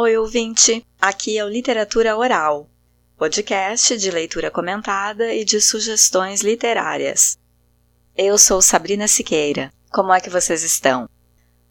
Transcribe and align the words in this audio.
Oi, 0.00 0.16
ouvinte! 0.16 0.86
Aqui 1.00 1.36
é 1.36 1.44
o 1.44 1.48
Literatura 1.48 2.16
Oral, 2.16 2.70
podcast 3.16 3.98
de 3.98 4.12
leitura 4.12 4.48
comentada 4.48 5.34
e 5.34 5.44
de 5.44 5.60
sugestões 5.60 6.40
literárias. 6.40 7.36
Eu 8.16 8.38
sou 8.38 8.62
Sabrina 8.62 9.08
Siqueira. 9.08 9.72
Como 9.90 10.14
é 10.14 10.20
que 10.20 10.30
vocês 10.30 10.62
estão? 10.62 11.08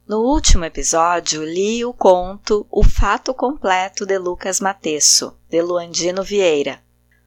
No 0.05 0.20
último 0.24 0.66
episódio, 0.66 1.42
li 1.46 1.86
o 1.86 1.94
conto 1.94 2.68
O 2.70 2.84
Fato 2.84 3.34
Completo 3.34 4.05
de 4.05 4.18
Lucas 4.18 4.59
Matesso, 4.59 5.34
de 5.50 5.62
Luandino 5.62 6.21
Vieira. 6.21 6.84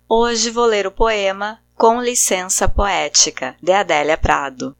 Hoje 0.07 0.51
vou 0.51 0.67
ler 0.67 0.87
o 0.87 0.93
poema 0.93 1.62
Com 1.77 2.03
Licença 2.03 2.69
Poética, 2.69 3.57
de 3.62 3.73
Adélia 3.73 4.19
Prado. 4.19 4.77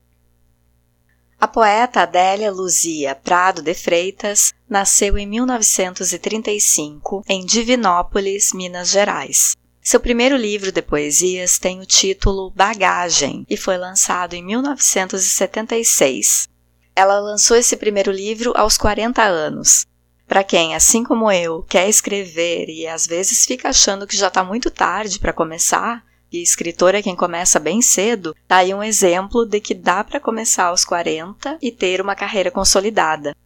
A 1.41 1.49
poeta 1.49 2.03
Adélia 2.03 2.53
Luzia 2.53 3.15
Prado 3.15 3.63
de 3.63 3.73
Freitas 3.73 4.53
nasceu 4.69 5.17
em 5.17 5.27
1935 5.27 7.25
em 7.27 7.47
Divinópolis, 7.47 8.53
Minas 8.53 8.91
Gerais. 8.91 9.57
Seu 9.81 9.99
primeiro 9.99 10.37
livro 10.37 10.71
de 10.71 10.83
poesias 10.83 11.59
tem 11.59 11.81
o 11.81 11.87
título 11.87 12.51
Bagagem 12.51 13.47
e 13.49 13.57
foi 13.57 13.79
lançado 13.79 14.35
em 14.35 14.45
1976. 14.45 16.47
Ela 16.95 17.19
lançou 17.19 17.57
esse 17.57 17.75
primeiro 17.75 18.13
livro 18.13 18.53
aos 18.55 18.77
40 18.77 19.23
anos. 19.23 19.87
Para 20.29 20.45
quem, 20.45 20.75
assim 20.75 21.03
como 21.03 21.33
eu, 21.33 21.63
quer 21.63 21.89
escrever 21.89 22.69
e 22.69 22.87
às 22.87 23.07
vezes 23.07 23.47
fica 23.47 23.71
achando 23.71 24.07
que 24.07 24.15
já 24.15 24.29
está 24.29 24.45
muito 24.45 24.71
tarde 24.71 25.19
para 25.19 25.33
começar, 25.33 26.05
e 26.33 26.43
escritor 26.43 26.95
é 26.95 27.03
quem 27.03 27.17
começa 27.17 27.59
bem 27.59 27.83
cedo, 27.83 28.35
tá 28.47 28.59
aí 28.59 28.73
um 28.73 28.83
exemplo 28.83 29.45
de 29.45 29.61
que 29.61 29.75
dá 29.75 30.05
para 30.05 30.21
começar 30.21 30.67
aos 30.67 30.85
40 30.85 31.59
e 31.61 31.73
ter 31.73 32.01
uma 32.01 32.15
carreira 32.15 32.51
consolidada. 32.51 33.37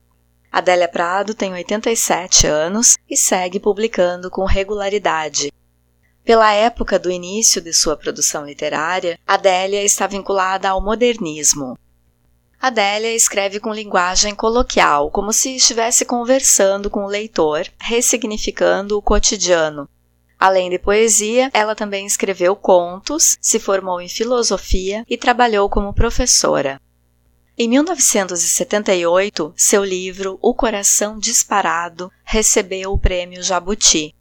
Adélia 0.52 0.87
Prado 0.87 1.34
tem 1.34 1.52
87 1.52 2.47
anos 2.47 2.97
e 3.11 3.16
segue 3.16 3.59
publicando 3.59 4.30
com 4.30 4.45
regularidade. 4.45 5.52
Pela 6.25 6.52
época 6.52 6.98
do 6.98 7.11
início 7.11 7.61
de 7.61 7.73
sua 7.73 7.97
produção 7.97 8.47
literária, 8.47 9.19
Adélia 9.27 9.83
está 9.83 10.06
vinculada 10.06 10.69
ao 10.69 10.80
modernismo. 10.80 11.77
Adélia 12.61 13.14
escreve 13.14 13.61
com 13.61 13.75
linguagem 13.75 14.34
coloquial, 14.34 15.11
como 15.11 15.33
se 15.33 15.56
estivesse 15.56 16.05
conversando 16.05 16.89
com 16.89 17.05
o 17.05 17.08
leitor, 17.08 17.67
ressignificando 17.78 18.97
o 18.97 19.03
cotidiano, 19.03 19.86
Além 20.45 20.69
de 20.69 20.78
poesia, 20.78 21.50
ela 21.55 21.75
também 21.75 22.05
escreveu 22.05 22.55
contos, 22.55 23.39
se 23.41 23.59
formou 23.59 23.98
em 23.98 24.11
filosofia 24.11 25.03
e 25.09 25.17
trabalhou 25.17 25.70
como 25.70 25.95
professora. 25.95 26.78
Em 27.56 27.67
1978, 27.67 29.55
seu 29.56 29.83
livro 29.83 30.39
O 30.42 30.55
Coração 30.55 31.19
Disparado 31.19 32.12
recebeu 32.23 32.92
o 32.92 32.98
prêmio 32.98 33.42
Jabuti. 33.42 34.14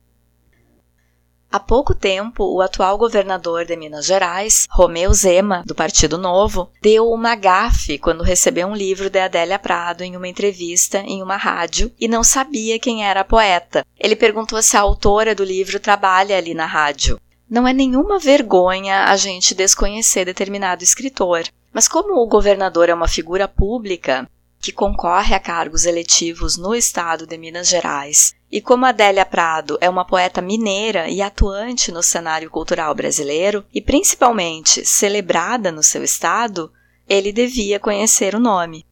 Há 1.54 1.60
pouco 1.60 1.94
tempo, 1.94 2.44
o 2.46 2.62
atual 2.62 2.98
governador 2.98 3.64
de 3.64 3.76
Minas 3.76 4.08
Gerais, 4.08 4.66
Romeu 4.72 5.14
Zema, 5.14 5.62
do 5.68 5.76
Partido 5.76 6.18
Novo, 6.18 6.68
deu 6.82 7.12
uma 7.12 7.36
gafe 7.36 8.00
quando 8.00 8.24
recebeu 8.24 8.68
um 8.68 8.76
livro 8.76 9.08
de 9.08 9.20
Adélia 9.20 9.60
Prado 9.60 10.04
em 10.04 10.18
uma 10.18 10.28
entrevista 10.28 10.98
em 11.06 11.22
uma 11.22 11.38
rádio 11.38 11.92
e 12.00 12.08
não 12.08 12.24
sabia 12.24 12.80
quem 12.80 13.06
era 13.06 13.20
a 13.20 13.24
poeta. 13.24 13.86
Ele 14.00 14.16
perguntou 14.16 14.60
se 14.64 14.76
a 14.76 14.80
autora 14.80 15.36
do 15.36 15.44
livro 15.44 15.80
trabalha 15.80 16.36
ali 16.36 16.56
na 16.56 16.66
rádio. 16.66 17.20
Não 17.48 17.68
é 17.68 17.72
nenhuma 17.72 18.18
vergonha 18.18 19.04
a 19.04 19.16
gente 19.16 19.54
desconhecer 19.54 20.26
determinado 20.26 20.84
escritor. 20.84 21.44
Mas 21.72 21.88
como 21.88 22.20
o 22.20 22.28
governador 22.28 22.90
é 22.90 22.94
uma 22.96 23.08
figura 23.08 23.48
pública, 23.48 24.28
que 24.64 24.72
concorre 24.72 25.36
a 25.36 25.40
cargos 25.42 25.84
eletivos 25.84 26.56
no 26.56 26.74
estado 26.74 27.28
de 27.28 27.38
Minas 27.38 27.68
Gerais. 27.68 28.34
E 28.50 28.62
como 28.62 28.86
Adélia 28.86 29.26
Prado 29.26 29.78
é 29.82 29.90
uma 29.90 30.06
poeta 30.06 30.42
mineira 30.42 31.10
e 31.10 31.22
atuante 31.22 31.92
no 31.92 32.02
cenário 32.02 32.50
cultural 32.50 32.96
brasileiro, 32.96 33.66
e 33.74 33.82
principalmente 33.82 34.86
celebrada 34.86 35.70
no 35.70 35.84
seu 35.84 36.02
estado, 36.02 36.72
ele 37.10 37.34
devia 37.34 37.78
conhecer 37.78 38.36
o 38.36 38.40
nome. 38.40 38.86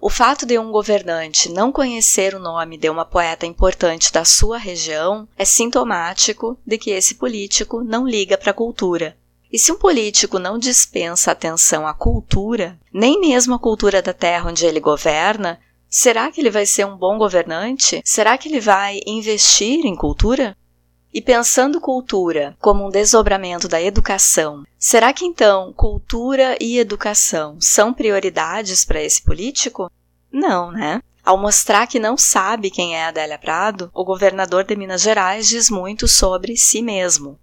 O 0.00 0.10
fato 0.10 0.44
de 0.44 0.58
um 0.58 0.72
governante 0.72 1.48
não 1.48 1.70
conhecer 1.70 2.34
o 2.34 2.40
nome 2.40 2.76
de 2.76 2.90
uma 2.90 3.04
poeta 3.04 3.46
importante 3.46 4.12
da 4.12 4.24
sua 4.24 4.58
região 4.58 5.28
é 5.38 5.44
sintomático 5.44 6.58
de 6.66 6.76
que 6.76 6.90
esse 6.90 7.14
político 7.14 7.84
não 7.84 8.08
liga 8.08 8.36
para 8.36 8.50
a 8.50 8.54
cultura 8.54 9.16
e 9.52 9.58
se 9.58 9.70
um 9.70 9.76
político 9.76 10.38
não 10.38 10.58
dispensa 10.58 11.30
atenção 11.30 11.86
à 11.86 11.92
cultura, 11.92 12.80
nem 12.90 13.20
mesmo 13.20 13.54
à 13.54 13.58
cultura 13.58 14.00
da 14.00 14.14
terra 14.14 14.48
onde 14.48 14.64
ele 14.64 14.80
governa, 14.80 15.60
será 15.90 16.30
que 16.30 16.40
ele 16.40 16.50
vai 16.50 16.64
ser 16.64 16.86
um 16.86 16.96
bom 16.96 17.18
governante? 17.18 18.00
Será 18.02 18.38
que 18.38 18.48
ele 18.48 18.60
vai 18.60 19.00
investir 19.06 19.84
em 19.84 19.94
cultura? 19.94 20.56
E 21.12 21.20
pensando 21.20 21.78
cultura 21.78 22.56
como 22.58 22.86
um 22.86 22.88
desdobramento 22.88 23.68
da 23.68 23.82
educação, 23.82 24.64
será 24.78 25.12
que 25.12 25.26
então 25.26 25.70
cultura 25.74 26.56
e 26.58 26.78
educação 26.78 27.60
são 27.60 27.92
prioridades 27.92 28.86
para 28.86 29.02
esse 29.02 29.20
político? 29.20 29.90
Não, 30.32 30.72
né? 30.72 31.02
Ao 31.22 31.36
mostrar 31.36 31.86
que 31.86 32.00
não 32.00 32.16
sabe 32.16 32.70
quem 32.70 32.96
é 32.96 33.04
Adélia 33.04 33.38
Prado, 33.38 33.90
o 33.92 34.02
governador 34.02 34.64
de 34.64 34.74
Minas 34.74 35.02
Gerais 35.02 35.46
diz 35.46 35.68
muito 35.68 36.08
sobre 36.08 36.56
si 36.56 36.80
mesmo. 36.80 37.38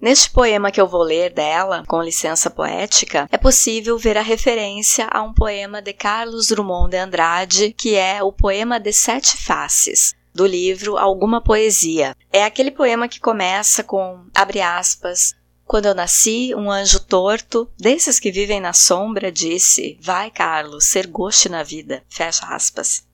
Neste 0.00 0.30
poema 0.30 0.70
que 0.70 0.80
eu 0.80 0.88
vou 0.88 1.02
ler 1.02 1.30
dela, 1.30 1.84
com 1.86 2.02
licença 2.02 2.48
poética, 2.48 3.28
é 3.30 3.36
possível 3.36 3.98
ver 3.98 4.16
a 4.16 4.22
referência 4.22 5.06
a 5.10 5.22
um 5.22 5.34
poema 5.34 5.82
de 5.82 5.92
Carlos 5.92 6.46
Drummond 6.48 6.90
de 6.90 6.96
Andrade, 6.96 7.74
que 7.76 7.94
é 7.96 8.22
o 8.22 8.32
Poema 8.32 8.80
de 8.80 8.94
Sete 8.94 9.36
Faces, 9.36 10.14
do 10.34 10.46
livro 10.46 10.96
Alguma 10.96 11.42
Poesia. 11.42 12.16
É 12.32 12.44
aquele 12.44 12.70
poema 12.70 13.08
que 13.08 13.20
começa 13.20 13.84
com, 13.84 14.24
abre 14.34 14.62
aspas, 14.62 15.34
quando 15.66 15.84
eu 15.84 15.94
nasci, 15.94 16.54
um 16.54 16.70
anjo 16.70 16.98
torto, 17.00 17.70
desses 17.78 18.18
que 18.18 18.32
vivem 18.32 18.58
na 18.58 18.72
sombra, 18.72 19.30
disse: 19.30 19.98
Vai, 20.00 20.30
Carlos, 20.30 20.86
ser 20.86 21.06
goste 21.06 21.48
na 21.48 21.62
vida. 21.62 22.02
Fecha 22.08 22.46
aspas. 22.46 23.06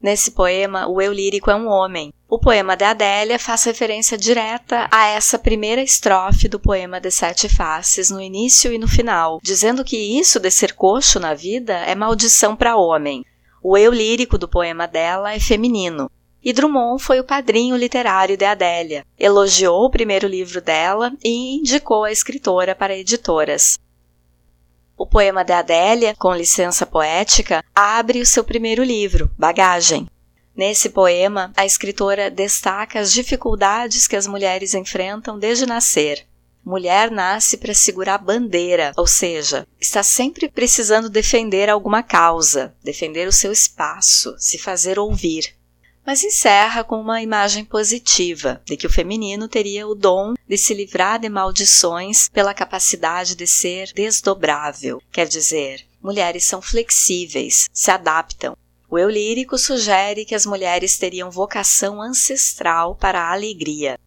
Nesse 0.00 0.30
poema, 0.30 0.88
o 0.88 1.02
eu 1.02 1.12
lírico 1.12 1.50
é 1.50 1.54
um 1.54 1.68
homem. 1.68 2.12
O 2.30 2.38
poema 2.38 2.76
de 2.76 2.84
Adélia 2.84 3.38
faz 3.38 3.64
referência 3.64 4.18
direta 4.18 4.86
a 4.90 5.06
essa 5.06 5.38
primeira 5.38 5.82
estrofe 5.82 6.46
do 6.46 6.60
poema 6.60 7.00
de 7.00 7.10
Sete 7.10 7.48
Faces, 7.48 8.10
no 8.10 8.20
início 8.20 8.70
e 8.70 8.76
no 8.76 8.86
final, 8.86 9.40
dizendo 9.42 9.82
que 9.82 9.96
isso 9.96 10.38
de 10.38 10.50
ser 10.50 10.74
coxo 10.74 11.18
na 11.18 11.32
vida 11.32 11.72
é 11.72 11.94
maldição 11.94 12.54
para 12.54 12.76
homem. 12.76 13.24
O 13.62 13.78
eu 13.78 13.90
lírico 13.90 14.36
do 14.36 14.46
poema 14.46 14.86
dela 14.86 15.32
é 15.32 15.40
feminino. 15.40 16.10
E 16.44 16.52
Drummond 16.52 17.02
foi 17.02 17.18
o 17.18 17.24
padrinho 17.24 17.78
literário 17.78 18.36
de 18.36 18.44
Adélia. 18.44 19.06
Elogiou 19.18 19.86
o 19.86 19.90
primeiro 19.90 20.28
livro 20.28 20.60
dela 20.60 21.10
e 21.24 21.56
indicou 21.56 22.04
a 22.04 22.12
escritora 22.12 22.74
para 22.74 22.94
editoras. 22.94 23.78
O 24.98 25.06
poema 25.06 25.42
de 25.42 25.54
Adélia, 25.54 26.14
com 26.18 26.34
licença 26.34 26.84
poética, 26.84 27.64
abre 27.74 28.20
o 28.20 28.26
seu 28.26 28.44
primeiro 28.44 28.84
livro, 28.84 29.30
Bagagem. 29.38 30.06
Nesse 30.58 30.88
poema, 30.90 31.52
a 31.56 31.64
escritora 31.64 32.28
destaca 32.28 32.98
as 32.98 33.12
dificuldades 33.12 34.08
que 34.08 34.16
as 34.16 34.26
mulheres 34.26 34.74
enfrentam 34.74 35.38
desde 35.38 35.64
nascer. 35.64 36.26
Mulher 36.64 37.12
nasce 37.12 37.56
para 37.56 37.72
segurar 37.72 38.18
bandeira, 38.18 38.92
ou 38.96 39.06
seja, 39.06 39.64
está 39.80 40.02
sempre 40.02 40.48
precisando 40.48 41.08
defender 41.08 41.70
alguma 41.70 42.02
causa, 42.02 42.74
defender 42.82 43.28
o 43.28 43.32
seu 43.32 43.52
espaço, 43.52 44.34
se 44.36 44.58
fazer 44.58 44.98
ouvir 44.98 45.56
mas 46.08 46.24
encerra 46.24 46.82
com 46.82 46.98
uma 46.98 47.20
imagem 47.20 47.66
positiva 47.66 48.62
de 48.64 48.78
que 48.78 48.86
o 48.86 48.90
feminino 48.90 49.46
teria 49.46 49.86
o 49.86 49.94
dom 49.94 50.32
de 50.48 50.56
se 50.56 50.72
livrar 50.72 51.20
de 51.20 51.28
maldições 51.28 52.30
pela 52.30 52.54
capacidade 52.54 53.34
de 53.34 53.46
ser 53.46 53.92
desdobrável, 53.92 55.02
quer 55.12 55.28
dizer, 55.28 55.84
mulheres 56.02 56.44
são 56.44 56.62
flexíveis, 56.62 57.68
se 57.70 57.90
adaptam. 57.90 58.56
O 58.90 58.98
eu 58.98 59.10
lírico 59.10 59.58
sugere 59.58 60.24
que 60.24 60.34
as 60.34 60.46
mulheres 60.46 60.96
teriam 60.96 61.30
vocação 61.30 62.00
ancestral 62.00 62.94
para 62.94 63.20
a 63.20 63.32
alegria. 63.32 63.98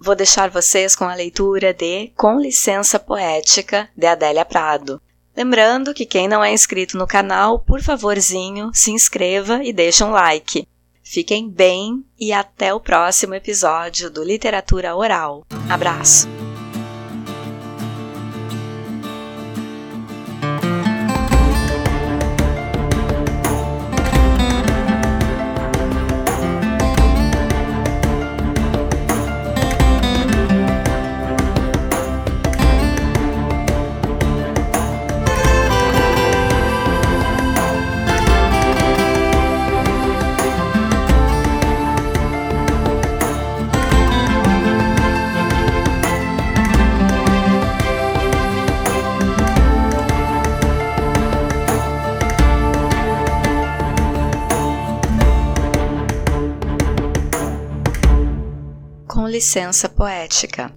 Vou 0.00 0.14
deixar 0.14 0.50
vocês 0.50 0.96
com 0.96 1.04
a 1.04 1.14
leitura 1.14 1.72
de 1.72 2.08
Com 2.16 2.40
Licença 2.40 2.98
Poética, 2.98 3.88
de 3.96 4.06
Adélia 4.06 4.44
Prado, 4.44 5.00
Lembrando 5.36 5.94
que 5.94 6.04
quem 6.04 6.28
não 6.28 6.44
é 6.44 6.52
inscrito 6.52 6.96
no 6.96 7.06
canal, 7.06 7.58
por 7.58 7.82
favorzinho, 7.82 8.70
se 8.74 8.90
inscreva 8.90 9.64
e 9.64 9.72
deixe 9.72 10.04
um 10.04 10.10
like. 10.10 10.68
Fiquem 11.02 11.48
bem 11.48 12.04
e 12.18 12.32
até 12.32 12.72
o 12.72 12.80
próximo 12.80 13.34
episódio 13.34 14.10
do 14.10 14.22
Literatura 14.22 14.94
Oral. 14.94 15.44
Abraço! 15.68 16.41
Licença 59.32 59.88
poética. 59.88 60.70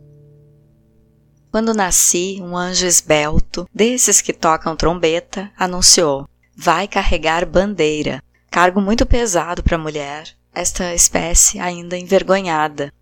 Quando 1.51 1.73
nasci, 1.73 2.39
um 2.41 2.55
anjo 2.55 2.85
esbelto, 2.85 3.67
desses 3.73 4.21
que 4.21 4.31
tocam 4.31 4.77
trombeta, 4.77 5.51
anunciou: 5.57 6.25
Vai 6.55 6.87
carregar 6.87 7.45
bandeira. 7.45 8.23
Cargo 8.49 8.79
muito 8.79 9.05
pesado 9.05 9.61
para 9.61 9.75
a 9.75 9.79
mulher, 9.79 10.29
esta 10.53 10.95
espécie 10.95 11.59
ainda 11.59 11.97
envergonhada. 11.97 12.93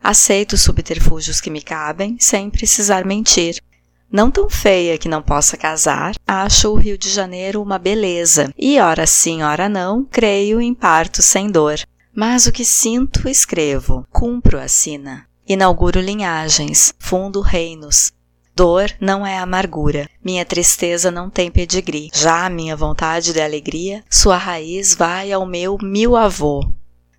Aceito 0.00 0.52
os 0.52 0.62
subterfúgios 0.62 1.40
que 1.40 1.50
me 1.50 1.60
cabem, 1.60 2.16
sem 2.20 2.48
precisar 2.48 3.04
mentir. 3.04 3.60
Não 4.12 4.30
tão 4.30 4.48
feia 4.48 4.96
que 4.96 5.08
não 5.08 5.20
possa 5.20 5.56
casar, 5.56 6.14
acho 6.24 6.70
o 6.70 6.76
Rio 6.76 6.96
de 6.96 7.10
Janeiro 7.10 7.60
uma 7.60 7.80
beleza, 7.80 8.52
e 8.56 8.78
ora 8.78 9.08
sim, 9.08 9.42
ora 9.42 9.68
não, 9.68 10.04
creio 10.04 10.60
em 10.60 10.72
parto 10.72 11.20
sem 11.20 11.50
dor. 11.50 11.80
Mas 12.14 12.46
o 12.46 12.52
que 12.52 12.64
sinto, 12.64 13.28
escrevo, 13.28 14.06
cumpro 14.10 14.58
a 14.60 14.68
sina. 14.68 15.26
Inauguro 15.46 16.00
linhagens, 16.00 16.94
fundo 16.98 17.40
reinos. 17.40 18.12
Dor 18.56 18.88
não 19.00 19.26
é 19.26 19.36
amargura, 19.36 20.08
minha 20.24 20.44
tristeza 20.44 21.10
não 21.10 21.28
tem 21.28 21.50
pedigree. 21.50 22.10
Já 22.14 22.46
a 22.46 22.50
minha 22.50 22.76
vontade 22.76 23.32
de 23.32 23.40
alegria, 23.40 24.04
sua 24.08 24.36
raiz 24.36 24.94
vai 24.94 25.32
ao 25.32 25.44
meu 25.44 25.76
mil 25.82 26.16
avô. 26.16 26.64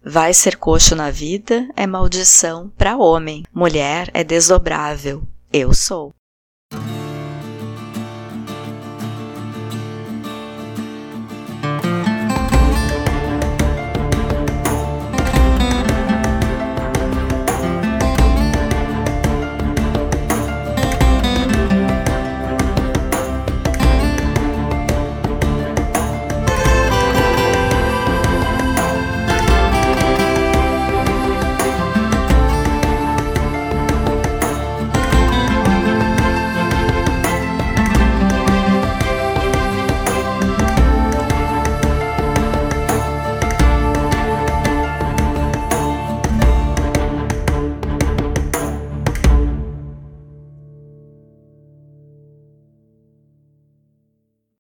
Vai 0.04 0.34
ser 0.34 0.56
coxo 0.56 0.96
na 0.96 1.12
vida 1.12 1.68
é 1.76 1.86
maldição 1.86 2.72
para 2.78 2.96
homem, 2.96 3.44
mulher 3.54 4.10
é 4.14 4.24
desdobrável. 4.24 5.24
Eu 5.52 5.74
sou. 5.74 6.14